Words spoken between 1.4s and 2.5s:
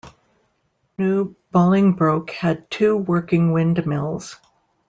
Bolingbroke